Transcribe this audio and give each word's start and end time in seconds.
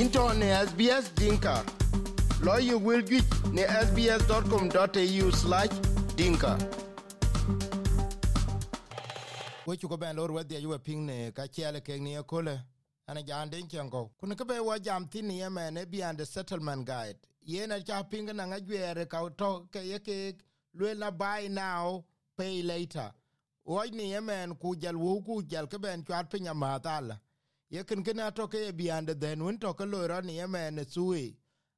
into 0.00 0.32
ne 0.34 0.46
SBS 0.66 1.14
Dinka. 1.14 1.62
Lawyer 2.42 2.78
will 2.78 3.02
get 3.02 3.24
ne 3.52 3.62
sbs.com.au 3.62 5.30
slash 5.30 5.68
dinka. 6.16 6.58
we 9.66 9.76
chu 9.76 9.88
ko 9.88 9.96
ben 9.96 10.16
lor 10.16 10.28
wedhi 10.32 10.56
ayuwe 10.56 10.78
ping 10.84 11.06
ne 11.06 11.30
ka 11.30 11.46
chiele 11.46 11.80
kek 11.80 12.00
ni 12.00 12.14
ekole 12.14 12.60
ana 13.08 13.22
jan 13.22 13.50
den 13.50 13.68
chengo 13.68 14.10
kun 14.18 14.34
ke 14.34 14.44
be 14.48 14.58
wa 14.60 14.78
jam 14.78 15.06
tin 15.06 15.30
ye 15.30 15.48
men 15.48 15.76
e 15.76 15.84
the 16.16 16.26
settlement 16.26 16.84
guide. 16.84 17.18
Ye 17.42 17.66
na 17.66 17.78
cha 17.78 18.02
ping 18.02 18.26
na 18.26 18.46
nga 18.46 18.60
jwere 18.60 19.08
ka 19.08 19.28
to 19.28 19.68
ke 19.70 19.84
ye 19.84 19.98
ke 19.98 20.34
lwe 20.74 20.98
la 20.98 21.10
buy 21.10 21.48
now 21.48 22.04
pay 22.36 22.62
later. 22.62 23.12
Wo 23.64 23.82
ni 23.92 24.12
ye 24.12 24.20
men 24.20 24.56
ku 24.56 24.74
jal 24.74 24.96
wo 24.96 25.20
ku 25.20 25.42
jal 25.42 25.66
ke 25.66 25.78
ben 25.80 26.02
chat 26.04 26.30
pinya 26.30 26.54
ma 26.54 26.78
dala 26.78 27.20
ye 27.72 27.82
kin 27.84 28.02
kin 28.04 28.20
ato 28.20 28.46
ke 28.48 28.70
beyond 28.76 29.08
den 29.18 29.42
won 29.44 29.58
to 29.58 29.72
ke 29.72 29.84
lo 29.92 30.06
ro 30.06 30.20
ni 30.20 30.36
ye 30.36 30.46
men 30.46 30.76
suwe 30.84 31.34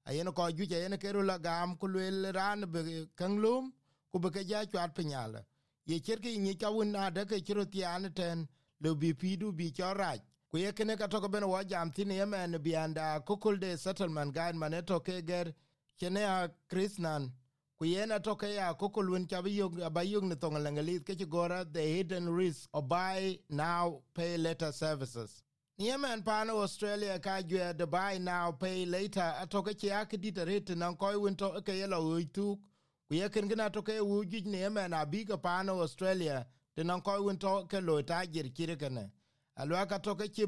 ayen 0.09 0.33
ko 0.35 0.51
ju 0.51 0.67
je 0.67 0.89
ne 0.89 0.97
ke 0.97 1.13
ru 1.15 1.23
la 1.23 1.39
gam 1.39 1.77
ku 1.77 1.87
lwe 1.87 2.33
ran 2.35 2.67
be 2.73 2.81
kanglum 3.17 3.73
ku 4.11 4.19
be 4.19 4.31
ke 4.31 4.43
ja 4.45 4.65
chat 4.65 4.93
pinyala 4.97 5.45
ye 5.87 6.01
cher 6.01 6.19
ke 6.19 6.35
ni 6.47 6.55
ka 6.57 6.71
won 6.71 6.91
na 6.91 7.11
de 7.11 7.25
ke 7.25 7.39
chro 7.47 7.65
tian 7.65 8.11
ten 8.13 8.49
le 8.81 8.95
bi 8.97 9.13
pidu 9.15 9.53
bi 9.53 9.71
choraj 9.71 10.19
ku 10.51 10.59
ye 10.59 10.73
kene 10.73 10.97
ka 10.97 11.07
to 11.07 11.29
ben 11.29 11.47
wa 11.47 11.63
jam 11.63 11.93
tin 11.93 12.11
ye 12.11 12.25
men 12.25 12.59
bi 12.59 12.75
anda 12.75 13.21
kukul 13.21 13.61
de 13.61 13.77
settlement 13.77 14.35
guide 14.35 14.57
man 14.57 14.75
to 14.85 14.99
ke 14.99 15.23
ger 15.25 15.55
kene 16.01 16.23
a 16.25 16.51
krisnan 16.69 17.31
ku 17.79 17.85
ye 17.85 18.05
na 18.07 18.19
to 18.19 18.35
ke 18.35 18.51
ya 18.59 18.75
kukul 18.75 19.11
won 19.13 19.27
ka 19.29 19.41
bi 19.43 19.51
yog 19.51 19.79
ba 19.93 20.03
yog 20.03 20.25
ne 20.25 20.35
tong 20.35 20.59
lengelit 20.59 21.07
ke 21.07 21.15
gora 21.29 21.65
the 21.65 21.81
hidden 21.81 22.29
risk 22.29 22.69
of 22.75 22.89
buy 22.89 23.39
now 23.49 24.03
pay 24.13 24.37
later 24.37 24.73
services 24.73 25.44
Yemen 25.77 26.23
pan 26.23 26.51
Australia 26.51 27.19
ka 27.19 27.43
jwe 27.43 27.75
Dubai 27.75 28.21
now 28.21 28.53
pay 28.53 28.87
later. 28.87 29.35
Atoke 29.43 29.77
che 29.77 29.91
akidita 29.91 30.45
rete 30.47 30.77
nan 30.77 30.95
koy 30.97 31.17
winto 31.17 31.51
ke 31.63 31.73
yelo 31.73 31.99
uituk 32.01 32.61
ku 33.09 33.15
yeken 33.15 33.49
gina 33.49 33.69
toke 33.71 33.99
wuji 33.99 34.47
ne 34.47 34.59
Yemen 34.59 34.95
pan 35.37 35.69
Australia 35.69 36.47
te 36.77 36.85
nan 36.85 37.01
koy 37.01 37.19
winto 37.19 37.67
ke 37.67 37.81
lo 37.81 38.01
tajir 38.03 38.53
kirikene 38.55 39.11
alwa 39.57 39.85
ka 39.89 39.99
toke 39.99 40.29
che 40.33 40.47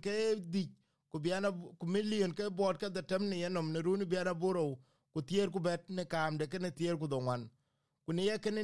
ke 0.00 0.40
di 0.50 0.70
ku 1.12 1.20
biana 1.20 1.52
ku 1.78 1.86
million 1.86 2.32
ke 2.32 2.48
bot 2.48 2.78
ka 2.78 2.88
datem 2.88 3.28
ne 3.28 3.36
yenom 3.40 3.70
ne 3.70 3.82
runu 3.82 4.06
biana 4.06 4.32
boro 4.34 4.78
ku 5.12 5.20
tier 5.20 5.50
ku 5.50 5.60
bet 5.60 5.90
ne 5.90 6.06
kam 6.06 6.38
de 6.38 6.46
ken 6.46 6.72
ku 6.96 7.06
donwan 7.06 7.50
ku 8.06 8.12
ne 8.14 8.22
yeken 8.22 8.54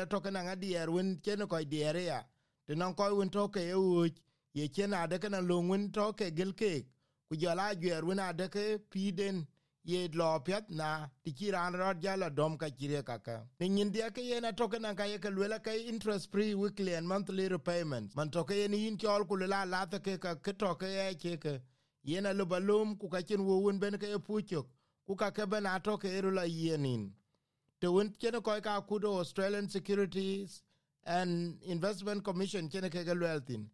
atoke 0.00 0.32
nan 0.32 0.48
adier 0.48 0.90
win 0.90 1.20
chen 1.22 1.46
koy 1.46 1.64
diere 1.64 2.04
ya. 2.04 2.24
Te 2.66 2.74
nan 2.74 2.92
koy 2.94 3.12
winto 3.12 3.48
ke 3.48 3.60
wuji 3.72 4.18
ye 4.54 4.68
ken 4.68 4.94
ade 4.94 5.18
ken 5.22 5.36
lo 5.48 5.60
won 5.60 5.90
to 5.90 6.12
ke 6.12 6.30
gel 6.36 6.52
ke 6.52 6.72
ku 7.28 7.36
jala 7.36 7.74
gyer 7.74 8.02
won 8.08 8.18
ade 8.28 8.46
ke 8.54 8.64
piden 8.92 9.46
ye 9.84 10.08
lo 10.14 10.30
piat 10.46 10.70
na 10.70 10.88
ti 11.22 11.32
kiran 11.38 11.76
rot 11.80 12.00
jala 12.00 12.30
dom 12.30 12.56
ka 12.56 12.68
kire 12.78 13.02
kaka 13.10 13.36
ni 13.60 13.84
ndia 13.84 14.10
ke 14.10 14.22
yena 14.30 14.52
toke 14.56 14.78
na 14.80 14.94
ka 14.94 15.04
ye 15.04 15.18
ke 15.18 15.30
lwela 15.36 15.58
ke 15.66 15.74
interest 15.92 16.32
free 16.32 16.54
weekly 16.54 16.94
and 16.94 17.06
monthly 17.06 17.48
repayments. 17.48 18.16
Man 18.16 18.30
toke 18.30 18.50
ye 18.60 18.66
ni 18.68 18.86
in 18.88 18.96
chol 18.96 19.28
ku 19.28 19.36
ke 20.06 20.20
ka 20.20 20.34
ke 20.34 20.52
toke 20.58 20.88
ye 20.88 21.14
ke. 21.14 21.36
Ke 21.44 21.60
yena 22.04 22.32
lo 22.36 22.44
balum 22.44 22.98
ku 22.98 23.08
ka 23.08 23.20
chen 23.22 23.44
wo 23.44 23.58
won 23.58 23.78
ben 23.78 23.98
ke 23.98 24.06
puchok 24.18 24.66
ku 25.06 25.16
ka 25.16 25.30
ke 25.30 25.46
ben 25.48 25.64
atoke 25.64 26.04
eru 26.04 26.30
la 26.30 26.42
yenin 26.42 27.10
te 27.80 27.86
won 27.88 28.12
chen 28.20 28.40
ko 28.42 28.60
ka 28.60 28.80
ku 28.80 28.98
do 28.98 29.12
australian 29.18 29.68
securities 29.68 30.62
and 31.04 31.62
investment 31.62 32.22
commission 32.24 32.68
chen 32.68 32.90
ke 32.90 33.04
ke 33.04 33.14
lweltin 33.16 33.66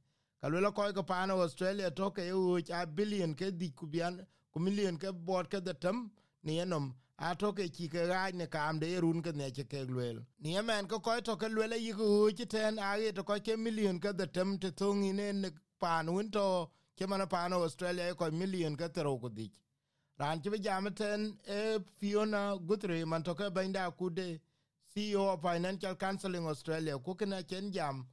ka 0.42 0.70
koy 0.72 0.92
ko 0.92 1.02
pano 1.02 1.40
australia 1.40 1.90
toke 1.90 2.18
ye 2.18 2.64
a 2.72 2.86
billion 2.86 3.34
ke 3.34 3.50
di 3.58 3.70
ku 3.70 3.86
bian 3.86 4.26
ku 4.52 4.60
million 4.60 4.96
ke 4.96 5.12
bot 5.12 5.50
ke 5.50 5.64
the 5.64 5.74
tem 5.74 6.10
ni 6.42 6.58
enom. 6.58 6.94
A 7.18 7.34
to 7.34 7.52
ke 7.52 7.68
ki 7.70 7.88
ke 7.88 8.06
ga 8.08 8.30
ne 8.32 8.46
kam 8.46 8.78
de 8.78 8.98
run 8.98 9.20
ke 9.22 9.34
ne 9.34 9.50
ke 9.50 9.68
ke 9.68 9.86
lwel. 9.86 10.24
Ni 10.40 10.56
emen 10.56 10.88
ko 10.88 11.00
ko 11.00 11.20
to 11.20 11.36
ke 11.36 11.48
lwel 11.48 11.72
yi 11.78 11.92
ku 11.92 12.32
ti 12.32 12.46
ten 12.46 12.78
a 12.78 12.96
ye 12.96 13.12
to 13.12 13.22
ko 13.22 13.38
ke 13.38 13.58
million 13.58 14.00
ke 14.00 14.16
the 14.16 14.26
tem 14.26 14.58
te 14.58 14.70
tung 14.70 15.00
ni 15.00 15.12
ne 15.12 15.50
pan 15.78 16.08
un 16.08 16.30
to 16.30 16.70
ke 16.96 17.06
mana 17.08 17.26
pan 17.26 17.52
australia 17.52 18.14
ko 18.14 18.30
million 18.30 18.76
ke 18.76 18.88
tero 18.92 19.18
ku 19.18 19.28
dik 19.28 19.52
ran 20.18 20.40
ti 20.40 20.50
jam 20.58 20.88
ten 20.94 21.36
e 21.46 21.78
fiona 21.98 22.56
gutre 22.58 23.04
man 23.06 23.22
to 23.22 23.34
ke 23.34 23.52
benda 23.52 23.90
ku 23.90 24.08
de 24.10 24.40
CEO 24.92 25.34
of 25.34 25.42
Financial 25.42 25.94
Counseling 25.94 26.46
Australia 26.46 26.98
ku 26.98 27.14
kena 27.14 27.46
chen 27.46 27.70
jam 27.70 28.06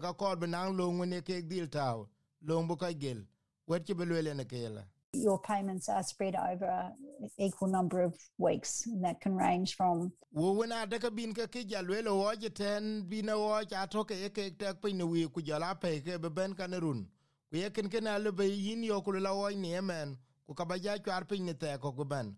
ka 0.00 0.12
kor 0.12 0.36
benang 0.36 0.76
lo 0.76 0.92
ngune 0.92 1.22
ke 1.22 1.42
dil 1.48 1.68
taw 1.68 2.06
bu 2.40 2.76
ka 2.76 2.92
gel. 2.92 3.26
Wet 3.66 3.86
belwele 3.86 4.34
ne 4.34 4.44
kela 4.44 4.84
your 5.12 5.38
payments 5.40 5.88
are 5.88 6.02
spread 6.02 6.36
over 6.36 6.92
an 7.20 7.30
equal 7.38 7.68
number 7.68 8.00
of 8.00 8.14
weeks, 8.38 8.86
and 8.86 9.04
that 9.04 9.20
can 9.20 9.34
range 9.36 9.74
from. 9.76 10.12
wo 10.32 10.54
wena 10.54 10.88
de 10.88 10.98
ka 10.98 11.10
bin 11.10 11.34
ka 11.34 11.46
ki 11.46 11.64
jalwe 11.64 12.04
lo 12.04 12.16
wo 12.18 12.32
je 12.34 12.48
ten 12.48 13.02
bin 13.02 13.26
wo 13.26 13.62
cha 13.64 13.86
to 13.86 14.04
ke 14.04 14.30
ke 14.32 14.56
tek 14.56 14.78
no 14.94 15.06
wi 15.06 15.26
ku 15.26 15.42
jala 15.42 15.74
pe 15.74 16.00
ke 16.00 16.20
be 16.22 16.30
ben 16.30 16.54
kan 16.54 16.70
run. 16.70 17.08
Ku 17.52 17.88
ken 17.88 18.30
be 18.36 18.44
yin 18.44 18.84
yo 18.84 19.00
ku 19.00 19.10
la 19.12 19.34
wo 19.34 19.48
ni 19.48 19.74
emen 19.74 20.16
ku 20.46 20.54
ka 20.54 20.64
ba 20.64 20.78
ja 20.78 20.96
char 20.98 21.24
pe 21.24 21.38
ni 21.38 21.52
te 21.54 21.76
ko 21.78 21.92
ku 21.92 22.04
ben. 22.04 22.36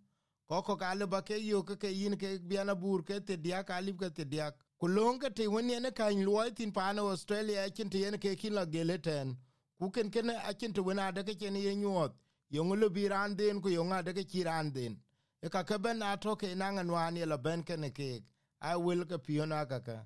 Ka 0.49 0.95
le 0.95 1.07
ba 1.07 1.21
ke 1.21 1.37
yo 1.37 1.63
ke 1.63 1.89
yin 1.89 2.17
ke 2.17 2.39
biana 2.41 2.75
bur 2.75 3.03
ke 3.03 3.21
te 3.21 3.37
dia 3.37 3.63
ka 3.63 3.79
li 3.81 3.93
ke 3.93 4.09
te 4.09 4.25
dia 4.25 4.51
ku 4.83 4.89
kulonge 4.89 5.31
te 5.31 5.47
wen 5.47 5.71
yene 5.71 5.91
kany 5.93 6.25
luɔi 6.27 6.51
thin 6.57 6.73
paane 6.73 6.99
australia 6.99 7.63
acin 7.63 7.89
te 7.91 7.99
yen 7.99 8.19
kekin 8.19 8.53
lɔ 8.53 8.65
gele 8.73 8.97
tɛn 8.99 9.37
ku 9.79 9.91
kenkene 9.95 10.35
acin 10.51 10.73
te 10.73 10.81
wen 10.81 10.99
adeke 10.99 11.35
ye 11.41 11.75
nyuɔɔth 11.77 12.15
yöŋ 12.51 12.69
lu 12.81 12.91
bi 12.91 13.07
raan 13.09 13.37
dhen 13.37 13.61
ku 13.63 13.69
yöŋ 13.69 13.93
adeke 13.93 14.27
ci 14.27 14.43
raan 14.43 14.73
dhen 14.73 14.99
ekake 15.41 15.77
bɛn 15.79 16.03
a 16.03 16.17
tɔke 16.17 16.57
naŋen 16.57 16.91
waan 16.91 17.17
ye 17.17 17.25
lɔ 17.25 17.37
bɛn 17.45 17.65
kene 17.65 17.91
keek 17.93 18.25
a 18.61 18.77
wel 18.77 19.05
piön 19.25 19.53
akake 19.53 20.03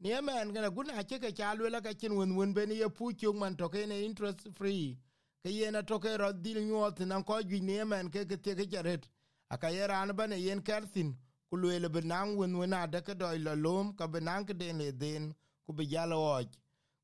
ni 0.00 0.10
kene 0.10 0.70
gun 0.74 0.90
acike 0.90 1.34
ca 1.34 1.54
luel 1.54 1.74
akacin 1.74 2.12
wenwen 2.12 2.52
ben 2.52 2.70
ye 2.70 2.88
pu 2.90 3.10
cök 3.14 3.34
man 3.34 3.56
tɔkene 3.56 4.04
interest 4.04 4.48
free. 4.52 4.98
Ke 5.42 5.48
yen 5.48 5.74
atɔke 5.76 6.18
rɔth 6.18 6.42
dhil 6.42 6.60
nyuɔɔth 6.60 7.00
naŋ 7.06 7.24
kɔc 7.24 7.48
juic 7.48 7.62
ni 7.62 7.78
emɛn 7.78 8.10
keke 8.12 8.36
thieke 8.36 8.70
caret 8.70 9.08
aka 9.48 9.70
ye 9.70 9.86
raan 9.86 10.10
bɛn 10.10 10.38
yen 10.38 10.60
kɛr 10.60 10.84
thin 10.92 11.16
ku 11.54 11.60
luele 11.62 11.88
be 11.94 12.00
naŋ 12.10 12.26
wen 12.38 12.52
wen 12.60 12.72
adeke 12.82 13.12
dɔc 13.20 13.34
lɔ 13.46 13.52
loom 13.64 13.86
ka 13.98 14.04
be 14.12 14.18
naŋ 14.28 14.40
keden 14.48 14.80
e 14.80 14.90
dheen 15.00 15.24
ku 15.64 15.70
bi 15.76 15.84
jal 15.92 16.10
ɔɔc 16.10 16.50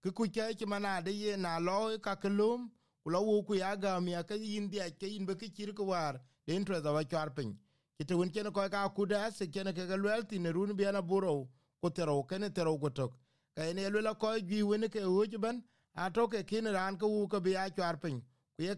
ke 0.02 0.08
ku 0.16 0.24
cɛi 0.34 0.52
ci 0.58 0.64
man 0.66 0.84
ade 0.84 1.12
ye 1.22 1.36
na 1.36 1.52
lɔ 1.66 1.76
e 1.94 1.98
kake 2.06 2.28
loom 2.38 2.60
ku 3.02 3.08
lɔ 3.14 3.18
wou 3.28 3.42
ku 3.46 3.54
ya 3.54 3.76
gaam 3.82 4.08
yake 4.14 4.34
yin 4.52 4.66
dhiac 4.72 4.98
ke 5.00 5.06
yin 5.12 5.24
be 5.28 5.34
ke 5.40 5.46
cir 5.54 5.70
ke 5.72 5.82
waar 5.90 6.14
deen 6.46 6.64
tuɛth 6.64 6.86
aba 6.90 7.02
cuar 7.10 7.30
piny. 7.36 7.52
Ci 7.96 8.02
te 8.08 8.14
wen 8.18 8.30
kɔc 8.30 8.70
kaa 8.74 8.88
kud 8.96 9.12
aasik 9.12 9.52
cene 9.54 9.70
keke 9.76 9.96
luɛɛl 10.02 10.22
thin 10.28 10.46
e 10.46 10.50
run 10.56 10.72
bian 10.78 10.96
aburou 11.00 11.40
ku 11.80 11.88
therou 11.96 12.26
kene 12.28 12.48
therou 12.56 12.76
ku 12.82 12.88
tök 12.98 13.12
ka 13.54 13.62
en 13.70 13.78
ye 13.78 13.88
luel 13.88 14.08
akɔc 14.12 14.42
jui 14.48 14.58
e 14.64 14.66
wen 14.70 14.82
e 14.82 14.88
ke 14.88 15.00
ooc 15.00 15.32
bɛn 15.44 15.62
atoke 15.94 16.40
kin 16.50 16.66
raan 16.76 16.98
ke 16.98 17.06
wuu 17.06 17.28
ke 17.28 17.38
bi 17.44 17.50
ya 17.50 17.70
cuar 17.76 17.96
piny. 18.02 18.18
Ku 18.56 18.62
ye 18.64 18.72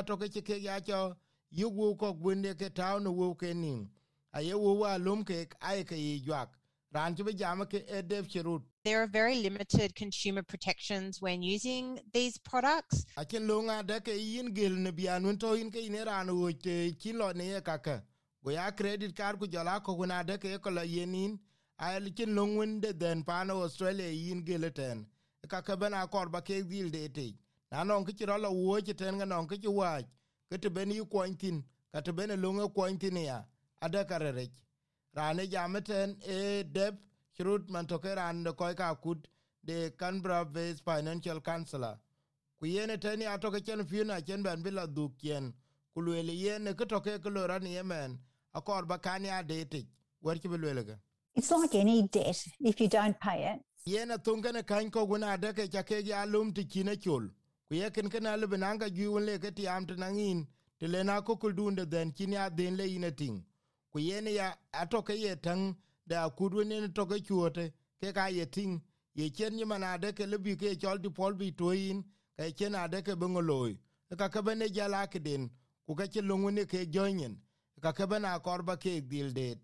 atoke 0.00 0.26
ci 0.32 0.40
kek 0.40 0.62
ya 0.62 0.80
cɔ 0.80 1.16
yik 1.50 1.72
wou 1.78 1.94
kɔk 2.00 2.16
wen 2.24 2.42
ke 2.60 2.68
taau 2.78 2.98
ne 2.98 3.10
wou 3.10 3.34
ke 3.34 3.52
nim. 3.54 3.90
A 4.32 4.40
ye 4.42 4.54
wo 4.54 4.72
wa 4.74 4.96
lum 4.96 5.24
ke 5.24 5.46
ai 5.60 5.84
ke 5.84 5.92
yi 5.96 6.20
jwak. 6.20 6.48
Ran 6.92 7.14
ti 7.14 7.22
be 7.22 7.32
jam 7.34 7.64
ke 7.66 7.84
e 7.88 8.02
dev 8.02 8.28
chirut 8.28 8.62
There 8.84 9.02
are 9.02 9.06
very 9.06 9.34
limited 9.36 9.94
consumer 9.94 10.42
protections 10.42 11.20
when 11.20 11.42
using 11.42 12.00
these 12.12 12.38
products. 12.38 13.04
achen 13.16 13.46
lo 13.46 13.60
nga 13.62 13.82
de 13.82 14.00
ke 14.00 14.14
yin 14.16 14.54
gel 14.54 14.72
ne 14.72 14.90
bian 14.90 15.24
un 15.26 15.36
to 15.36 15.52
in 15.54 15.70
ke 15.70 15.88
ne 15.90 16.02
ran 16.02 16.28
wo 16.34 16.50
te 16.52 16.92
kin 16.92 17.18
lo 17.18 17.32
ne 17.32 17.60
ka 17.60 17.76
ka 17.78 18.00
go 18.42 18.50
ya 18.50 18.70
credit 18.70 19.14
card 19.14 19.38
ku 19.38 19.46
jala 19.46 19.80
ko 19.80 20.04
na 20.04 20.22
de 20.22 20.38
ke 20.38 20.58
ko 20.62 20.70
la 20.70 20.82
yenin 20.82 21.38
ay 21.78 22.10
kin 22.10 22.34
lo 22.34 22.46
ngun 22.46 22.80
de 22.80 22.92
den 22.92 23.22
pa 23.22 23.44
no 23.44 23.62
australia 23.62 24.08
yin 24.08 24.44
gel 24.44 24.70
ten. 24.70 25.06
Ka 25.48 25.60
ka 25.60 25.76
bana 25.76 26.06
kor 26.06 26.28
ba 26.28 26.40
ke 26.40 26.62
dil 26.68 26.90
de 26.90 27.08
te. 27.08 27.34
Na 27.70 27.84
non 27.84 28.04
ke 28.04 28.12
ro 28.26 28.36
lo 28.38 28.50
wo 28.52 28.80
ke 28.80 28.96
ten 28.96 29.18
ga 29.18 29.24
non 29.24 29.46
ke 29.46 29.58
wa 29.68 30.00
ke 30.50 30.56
te 30.58 30.68
ben 30.68 30.90
yu 30.90 31.04
tin 31.38 31.62
ka 31.92 32.00
te 32.00 32.12
ben 32.12 32.40
lo 32.40 32.52
nga 32.52 32.98
tin 32.98 33.16
ya 33.16 33.44
ada 33.80 34.04
ka 34.04 34.18
re 34.18 34.50
rane 35.14 35.46
jameten 35.46 36.16
e 36.26 36.64
deb 36.64 36.94
chirut 37.36 37.68
man 37.70 37.86
to 37.86 37.98
ke 37.98 38.14
ran 38.16 38.44
ko 38.44 38.74
ka 38.74 38.94
kut 38.94 39.28
de 39.64 39.90
canberra 39.90 40.44
based 40.44 40.84
financial 40.84 41.40
counselor 41.40 41.96
ku 42.58 42.66
yene 42.66 42.96
teni 42.98 43.24
atoke 43.24 43.64
chen 43.66 43.84
fiuna 43.86 44.20
chen 44.26 44.42
ben 44.42 44.62
bila 44.62 44.86
dukien 44.86 45.52
ku 45.94 46.00
lwele 46.02 46.32
yene 46.32 46.74
ke 46.74 46.86
toke 46.86 47.18
ke 47.22 47.30
loran 47.30 47.66
yemen. 47.66 48.18
Akor 48.54 48.86
ba 48.86 48.98
kani 48.98 49.28
adete 49.28 49.86
wer 50.22 50.38
ki 50.38 50.48
lwele 50.48 50.84
ga 50.86 50.96
It's 51.34 51.50
like 51.50 51.74
any 51.74 52.02
debt. 52.02 52.36
If 52.60 52.80
you 52.80 52.88
don't 52.88 53.18
pay 53.20 53.44
it, 53.52 53.60
yene 53.86 54.18
tungene 54.18 54.66
kan 54.66 54.90
ko 54.90 55.06
guna 55.06 55.36
adeke 55.36 55.70
chake 55.70 56.06
ya 56.06 56.24
lum 56.24 56.52
ti 56.52 56.64
kine 56.64 56.96
chul. 56.96 57.30
Ku 57.68 57.74
yeken 57.74 58.10
kana 58.10 58.36
le 58.36 58.46
benanga 58.46 58.88
giun 58.90 59.24
le 59.26 59.38
ke 59.38 59.50
tiam 59.54 59.86
tenangin 59.86 60.46
te 60.80 60.86
le 60.86 61.02
na 61.04 61.20
ko 61.20 61.36
kuldunde 61.36 61.88
den 61.88 62.12
kini 62.12 62.36
adin 62.36 62.76
le 62.76 62.84
ine 62.84 63.10
ting 63.16 63.44
ku 63.90 63.98
yen 63.98 64.26
ya 64.26 64.56
atoke 64.72 65.14
ye 65.14 65.36
tang 65.36 65.76
da 66.06 66.28
kudu 66.30 66.64
ne 66.64 66.88
toke 66.88 67.20
chuote 67.26 67.72
ke 68.00 68.12
ka 68.12 68.26
ye 68.26 68.46
ting. 68.46 68.82
Ye 69.14 69.30
chen 69.30 69.56
ni 69.56 69.64
manade 69.64 70.14
ke 70.14 70.24
lebi 70.26 70.56
ke 70.56 70.78
chol 70.78 70.98
di 71.02 71.08
pol 71.10 71.34
bi 71.34 71.50
toin 71.50 72.04
ke 72.36 72.54
chen 72.56 72.74
ade 72.74 73.02
ke 73.02 73.16
bengoloi 73.20 73.76
ka 74.18 74.28
ka 74.28 74.42
bene 74.42 74.68
jala 74.70 75.06
ke 75.06 75.18
den 75.18 75.50
ku 75.86 75.94
ka 75.94 76.06
che 76.06 76.20
lungu 76.20 76.50
ne 76.50 76.64
ke 76.64 76.86
joinen 76.86 77.34
ka 77.82 77.92
ke 77.92 78.06
bena 78.06 78.38
korba 78.38 78.76
ke 78.76 79.00
dil 79.00 79.32
det. 79.32 79.58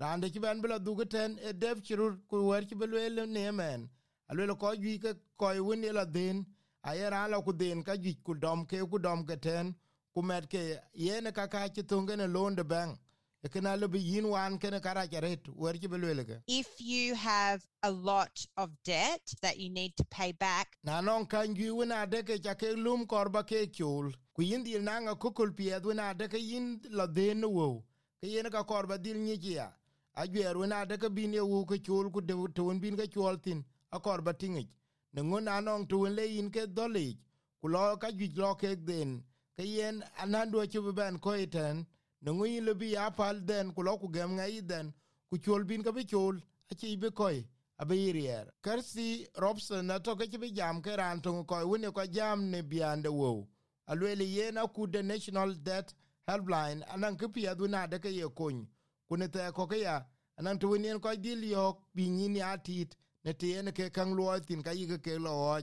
Rande 0.00 0.30
ki 0.32 0.38
ben 0.38 0.60
bla 0.60 0.78
dugu 0.78 1.04
e 1.48 1.52
dev 1.52 1.82
chirur 1.82 2.18
ku 2.28 2.36
wer 2.48 2.64
ki 2.66 2.74
belwel 2.74 3.26
ne 3.26 3.50
men. 3.50 3.88
Alwe 4.28 4.54
ko 4.58 4.74
gi 4.82 4.98
ke 4.98 5.14
ko 5.36 5.46
woni 5.66 5.90
la 5.92 6.04
din 6.04 6.44
ayera 6.82 7.28
la 7.28 7.40
ku 7.40 7.52
den 7.52 7.82
ka 7.82 7.96
gi 7.96 8.12
ku 8.22 8.34
dom 8.34 8.66
ke 8.66 8.78
ku 8.90 8.98
dom 8.98 9.24
ke 9.24 9.36
ten 9.40 9.74
ku 10.12 10.22
met 10.22 10.46
ke 10.46 10.78
yene 10.92 11.32
ka 11.32 11.46
ka 11.46 11.68
ci 11.68 11.82
tungene 11.82 12.26
londe 12.26 12.64
bang 12.64 12.98
kana 13.46 13.76
le 13.76 13.88
bi 13.88 13.98
yin 13.98 14.24
wan 14.24 14.58
kene 14.58 14.80
kara 14.80 15.06
charet 15.06 15.40
wer 15.54 15.74
ci 15.78 15.86
belwel 15.88 16.24
ke 16.26 16.42
If 16.48 16.66
you 16.80 17.14
have 17.14 17.62
a 17.82 17.90
lot 17.90 18.46
of 18.56 18.70
debt 18.84 19.22
that 19.42 19.58
you 19.58 19.70
need 19.70 19.96
to 19.96 20.04
pay 20.10 20.32
back, 20.32 20.76
na 20.82 21.00
non 21.00 21.24
kan 21.26 21.54
gi 21.54 21.70
wona 21.70 22.10
de 22.10 22.22
ke 22.22 22.42
cha 22.42 22.54
ke 22.54 22.74
lum 22.76 23.06
korba 23.06 23.44
ke 23.46 23.70
kyul 23.70 24.12
ku 24.34 24.42
yin 24.42 24.64
dil 24.64 24.82
na 24.82 24.98
nga 25.00 25.14
kukul 25.14 25.54
pie 25.54 25.78
wona 25.78 26.14
de 26.18 26.28
ke 26.28 26.38
yin 26.38 26.80
la 26.90 27.06
den 27.06 27.42
wo. 27.42 27.84
Ke 28.20 28.26
yin 28.26 28.50
ka 28.50 28.64
korba 28.64 28.98
dil 29.00 29.16
ni 29.16 29.38
ya 29.40 29.70
a 30.16 30.26
gwer 30.26 30.54
wona 30.58 30.84
de 30.88 30.98
ke 30.98 31.08
bin 31.08 31.32
ye 31.32 31.40
wu 31.40 31.64
ke 31.64 31.78
kyul 31.78 32.10
ku 32.10 32.20
de 32.20 32.34
to 32.54 32.74
bin 32.80 32.96
ke 32.96 33.06
kyul 33.08 33.38
tin 33.40 33.64
a 33.92 34.00
korba 34.00 34.34
tingi 34.34 34.68
ne 35.14 35.22
ngona 35.22 35.62
non 35.62 35.86
to 35.86 36.06
le 36.06 36.26
yin 36.26 36.50
ke 36.50 36.66
doli 36.66 37.16
ku 37.60 37.68
lo 37.68 37.96
ka 37.96 38.10
gi 38.10 38.32
lo 38.34 38.54
ke 38.56 38.74
den. 38.74 39.22
Ke 39.56 39.64
yen 39.64 40.02
anando 40.22 40.66
ci 40.66 40.78
ben 40.92 41.18
ko 41.18 41.30
iten 41.34 41.86
ne 42.22 42.30
ngui 42.32 42.60
le 42.60 42.74
bi 42.74 42.94
pal 43.16 43.36
den 43.44 43.72
ku 43.74 43.82
ku 44.00 44.08
gem 44.14 44.30
ngai 44.36 44.60
den 44.70 44.92
ku 45.30 45.38
chol 45.44 45.64
bin 45.64 45.82
ka 45.82 45.92
bi 45.92 46.04
chol 46.04 46.36
a 46.70 46.74
chi 46.74 46.96
bi 46.96 47.08
koy 47.10 47.38
abe 47.80 47.94
yirier 47.94 48.46
kersi 48.64 49.26
robson 49.36 49.86
na 49.86 49.98
toke 49.98 50.24
ci 50.30 50.38
bi 50.38 50.52
jam 50.58 50.82
ke 50.82 50.96
ran 50.96 51.20
tongo 51.22 51.44
ko 51.44 51.56
wini 51.70 51.92
ko 51.92 52.04
jam 52.06 52.50
ne 52.50 52.62
biande 52.62 53.08
wo 53.08 53.48
alwele 53.90 54.24
yena 54.36 54.66
ku 54.74 54.86
the 54.86 55.02
national 55.02 55.54
debt 55.54 55.94
helpline 56.26 56.82
anan 56.94 57.16
ke 57.16 57.26
pia 57.34 57.54
du 57.54 57.68
na 57.68 57.86
de 57.86 57.98
ke 57.98 58.10
ye 58.18 58.28
kun 58.38 58.66
kune 59.08 59.28
te 59.34 59.50
ko 59.52 59.66
ke 59.66 59.78
ya 59.86 59.96
anan 60.38 60.58
to 60.58 60.68
wen 60.68 61.00
ko 61.00 61.14
dil 61.16 61.42
bi 61.94 62.08
ni 62.10 62.40
atit 62.40 62.96
ne 63.24 63.32
te 63.32 63.62
ne 63.62 63.72
ke 63.72 63.90
kan 63.90 64.10
lo 64.16 64.38
tin 64.40 64.62
ka 64.62 64.70
yi 64.70 64.86
ke 64.98 65.18
lo 65.18 65.60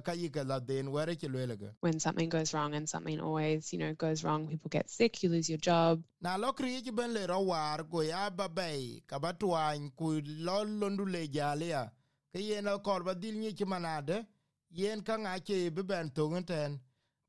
ka 0.00 0.12
yi 0.12 0.28
ke 0.30 0.42
la 0.44 0.58
den 0.60 0.90
were 0.90 1.14
ke 1.16 1.28
lwele 1.28 1.56
ke 1.56 1.68
when 1.80 1.98
something 2.00 2.28
goes 2.28 2.52
wrong 2.54 2.74
and 2.74 2.88
something 2.88 3.20
always 3.20 3.72
you 3.72 3.78
know 3.78 3.92
goes 3.94 4.24
wrong 4.24 4.46
people 4.48 4.68
get 4.68 4.88
sick 4.90 5.22
you 5.22 5.28
lose 5.30 5.48
your 5.48 5.58
job. 5.58 6.02
Na 6.20 6.36
lo 6.36 6.52
kri 6.52 6.82
ci 6.82 6.90
ben 6.90 7.12
le 7.12 7.26
ro 7.26 7.40
war 7.40 7.82
go 7.84 8.00
ya 8.02 8.30
ba 8.30 8.48
bei 8.48 9.02
ka 9.06 9.18
ba 9.18 9.32
twan 9.32 9.90
ku 9.96 10.20
lo 10.24 10.64
londu 10.64 11.04
le 11.06 11.26
jalia 11.28 11.90
ke 12.32 12.38
yen 12.40 12.66
ko 12.82 13.00
ba 13.04 13.14
dil 13.14 13.34
ni 13.38 13.52
ci 13.54 13.64
manade 13.64 14.26
yen 14.70 15.02
ka 15.02 15.16
nga 15.16 15.38
ke 15.40 15.70
be 15.74 15.82
ben 15.82 16.10
to 16.10 16.28
ngten 16.30 16.78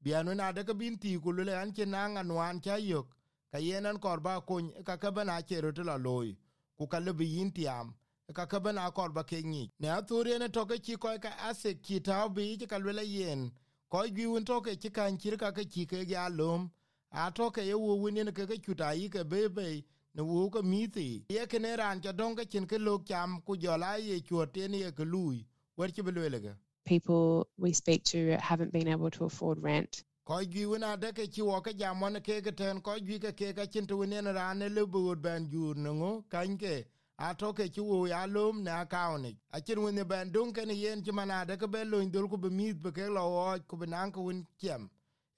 bianu 0.03 0.35
na 0.35 0.51
de 0.51 0.63
ka 0.63 0.73
bin 0.73 0.97
ti 0.99 1.17
ku 1.19 1.31
le 1.31 1.53
an 1.55 1.71
ke 1.73 1.85
na 1.85 2.07
nga 2.07 2.23
nwan 2.23 2.61
cha 2.61 2.75
yok. 2.77 3.07
Ka 3.51 3.57
yen 3.59 3.85
an 3.85 3.97
kor 3.99 4.19
ba 4.19 4.41
kun 4.41 4.71
ka 4.83 4.97
ka 4.97 5.11
bana 5.11 5.41
ke 5.41 5.61
ro 5.61 5.71
la 5.83 5.95
loy. 5.97 6.35
Ku 6.77 6.87
ka 6.87 6.99
le 6.99 7.13
bi 7.13 7.25
yin 7.25 7.51
tiam 7.51 7.93
ka 8.33 8.45
ka 8.45 8.59
bana 8.59 8.91
kor 8.91 9.09
ba 9.09 9.23
ke 9.23 9.41
ni 9.43 9.71
ne 9.79 9.87
aturi 9.87 10.37
ne 10.39 10.47
to 10.49 10.65
ke 10.65 10.77
ci 10.83 10.95
ko 10.97 11.17
ka 11.19 11.29
ase 11.49 11.73
ki 11.81 11.99
ta 11.99 12.27
bi 12.27 12.57
ka 12.67 12.77
le 12.77 13.03
yen. 13.03 13.51
Ko 13.89 14.03
gi 14.15 14.25
un 14.25 14.43
to 14.43 14.59
ke 14.61 14.75
ci 14.75 14.89
kan 14.89 15.17
kir 15.17 15.37
ka 15.37 15.51
ke 15.51 15.63
ci 15.63 15.85
ke 15.85 16.03
ya 16.07 16.27
lum 16.27 16.69
a 17.11 17.31
to 17.31 17.49
ke 17.51 17.61
ye 17.63 17.73
wini 17.73 18.25
ne 18.25 18.31
ke 18.31 18.45
ke 18.45 18.59
chuta 18.59 18.91
yi 18.93 19.07
ke 19.09 19.23
be 19.23 19.47
be 19.47 19.85
ne 20.13 20.21
wo 20.21 20.49
ko 20.49 20.61
mithi. 20.61 21.23
Ye 21.29 21.45
ke 21.45 21.59
ne 21.59 21.75
ran 21.75 22.01
ja 22.01 22.11
don 22.11 22.35
ke 22.35 22.45
chin 22.49 22.67
ke 22.67 22.77
lok 22.77 23.05
cham 23.05 23.41
ku 23.45 23.55
jola 23.55 23.95
ye 23.97 24.19
chote 24.19 24.67
ne 24.69 24.79
ye 24.79 24.91
ke 24.91 25.05
luui 25.05 25.45
wer 25.77 25.87
ci 25.87 26.01
bi 26.01 26.11
ke? 26.11 26.53
People 26.83 27.47
we 27.57 27.71
speak 27.71 28.03
to 28.03 28.35
haven't 28.39 28.73
been 28.73 28.89
able 28.89 29.09
to 29.09 29.23
afford 29.23 29.63
rent. 29.63 30.03
Ko 30.25 30.43
gi 30.43 30.65
wina 30.65 30.97
de 30.99 31.13
ke 31.13 31.31
wo 31.39 31.61
ke 31.61 31.73
jam 31.77 31.97
ne 32.11 32.19
ke 32.19 32.43
ke 32.43 32.51
ten 32.51 32.81
ko 32.81 32.99
gi 32.99 33.19
ke 33.19 33.31
ke 33.31 33.55
ke 33.55 33.71
chin 33.71 33.87
to 33.87 34.03
ne 34.05 34.19
ran 34.19 34.59
ne 34.59 34.67
le 34.67 34.85
bu 34.85 35.15
ben 35.15 35.47
jur 35.49 35.75
ne 35.75 36.21
kan 36.29 36.57
ke 36.57 36.83
a 37.19 37.33
to 37.33 37.53
ke 37.53 37.65
ci 37.73 37.81
wo 37.81 38.05
ya 38.07 38.25
lum 38.25 38.63
ne 38.63 38.71
akauni 38.71 39.37
a 39.51 39.61
chin 39.61 39.79
wini 39.79 40.03
ben 40.07 40.31
dun 40.31 40.53
ke 40.53 40.65
ne 40.65 40.73
yen 40.73 41.03
ci 41.03 41.11
mana 41.11 41.45
de 41.45 41.57
ke 41.57 41.67
be 41.67 41.83
lo 41.83 41.97
ndul 42.03 42.29
ku 42.29 42.37
be 42.37 42.49
mit 42.49 42.81
be 42.81 42.91
ke 42.91 43.09
lo 43.09 43.57
ku 43.67 43.77
be 43.77 43.85
nan 43.87 44.11
ku 44.11 44.21
win 44.25 44.45
kiem 44.59 44.89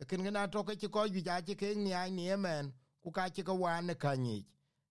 ken 0.08 0.24
gena 0.24 0.48
to 0.48 0.64
ke 0.64 0.76
ko 0.92 1.08
ju 1.08 1.22
ja 1.22 1.42
ke 1.42 1.76
ni 1.76 1.94
ai 1.94 2.10
ni 2.10 2.36
men 2.36 2.74
ku 3.04 3.12
ka 3.12 3.30
ke 3.30 3.44
wa 3.48 3.80
ne 3.82 3.96
ka 3.96 4.16
ni 4.16 4.46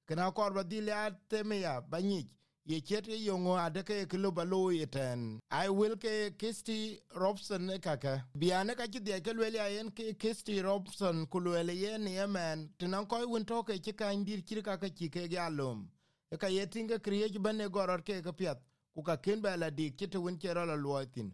kena 0.09 0.33
kor 0.33 0.53
ba 0.53 0.63
dile 0.65 1.13
te 1.29 1.43
me 1.43 1.61
ya 1.61 1.81
ba 1.81 2.01
ni 2.01 2.31
ye 2.65 2.81
chet 2.81 3.07
ye 3.09 3.17
yongo 3.17 3.57
ade 3.57 3.83
ke 3.85 4.07
ke 4.09 4.17
lo 4.17 4.31
ba 4.31 4.45
lo 4.45 4.71
yeten 4.71 5.41
i 5.51 5.69
will 5.69 5.97
ke 5.97 6.33
kisti 6.39 7.01
robson 7.15 7.67
ne 7.67 7.79
kaka. 7.79 8.25
Biane 8.35 8.75
ka 8.77 8.87
ti 8.87 9.01
de 9.01 9.21
ke 9.21 9.33
le 9.33 9.51
ya 9.53 9.69
en 9.81 9.91
ke 9.91 10.17
kisti 10.19 10.63
robson 10.63 11.27
ku 11.27 11.39
le 11.41 11.73
ye 11.73 11.99
ni 11.99 12.17
men 12.27 12.69
tinan 12.79 13.07
ko 13.07 13.27
won 13.29 13.45
to 13.45 13.63
ke 13.63 13.79
ke 13.81 13.93
kan 13.97 14.25
dir 14.25 14.41
kir 14.43 14.63
ka 14.63 14.77
ka 14.77 14.89
ki 14.89 15.09
ke 15.09 15.29
ya 15.31 15.49
lum 15.49 15.85
e 15.85 15.98
ka 16.37 16.47
ye 16.47 16.67
tinga 16.67 16.99
kriye 16.99 17.39
ba 17.41 17.53
ne 17.53 17.69
goror 17.69 18.03
ke 18.03 18.23
ke 18.23 18.33
piat 18.33 18.59
ku 18.95 19.03
ka 19.03 19.17
ken 19.17 19.41
ba 19.41 19.57
la 19.57 19.71
dik 19.71 19.97
ke 19.97 20.07
te 20.11 20.19
won 20.19 20.37
ke 20.39 20.55
ro 20.55 20.65
la 20.67 20.75
luotin 20.75 21.33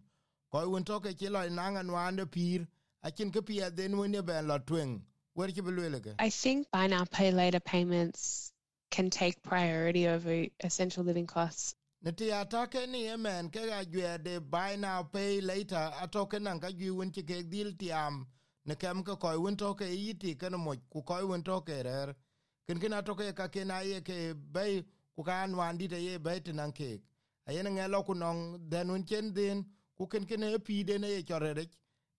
ko 0.51 0.81
to 0.81 1.01
ke 1.01 1.15
ke 1.19 1.29
lo 1.29 1.49
nanga 1.49 1.83
nwande 1.83 2.31
pir 2.31 2.69
akin 3.05 3.31
ke 3.31 3.45
pia 3.45 3.71
den 3.71 3.97
wone 3.97 4.23
ben 4.23 4.49
la 4.49 4.59
tweng. 4.59 5.03
Wer 5.37 5.49
belwele 5.49 6.01
ke? 6.01 6.15
I 6.19 6.31
think 6.31 6.71
buy 6.71 6.87
now 6.87 7.05
pay 7.05 7.33
later 7.33 7.61
payments 7.61 8.53
can 8.91 9.11
take 9.11 9.43
priority 9.43 10.07
over 10.09 10.47
essential 10.61 11.05
living 11.05 11.27
costs. 11.27 11.75
Ne 12.03 12.13
ti 12.13 12.31
atake 12.31 12.89
ni 12.89 13.05
yemen 13.05 13.51
ke 13.51 13.67
ga 13.67 13.85
gwe 13.85 14.23
de 14.23 14.41
buy 14.41 14.77
now 14.77 15.03
pay 15.03 15.41
later 15.41 15.93
atoke 16.01 16.41
nan 16.41 16.61
ka 16.61 16.69
gwi 16.69 17.13
ki 17.13 17.23
ke 17.23 17.51
dil 17.51 17.73
tiam. 17.73 18.27
Ne 18.65 18.75
kem 18.75 19.03
ke 19.03 19.19
koy 19.19 19.37
won 19.37 19.57
to 19.57 19.75
ke 19.75 19.85
yiti 19.85 20.39
ke 20.39 20.51
mo 20.51 20.75
ku 20.91 21.03
won 21.09 21.43
to 21.43 21.61
ke 21.61 21.83
rer 21.85 22.15
ken 22.67 22.81
kina 22.81 23.03
toke 23.03 23.35
ka 23.35 23.49
ke 23.49 23.65
na 23.65 23.81
ye 23.81 24.01
ke 24.01 24.35
bay 24.35 24.83
ku 25.15 25.23
kan 25.23 25.55
wan 25.57 25.77
di 25.79 25.87
ye 25.87 26.19
bay 26.19 26.41
tinan 26.41 26.73
ke. 26.73 27.01
Ayen 27.47 27.69
ngelo 27.69 28.03
ku 28.07 28.15
non 28.15 28.59
den 28.69 28.91
un 28.91 29.05
chen 29.05 29.33
din 29.35 29.65
ku 29.97 30.07
ken 30.07 30.25
ken 30.27 30.43
e 30.45 30.59
pi 30.59 30.83
de 30.83 30.99
ne 30.99 31.09
ye 31.09 31.23
chorere 31.23 31.65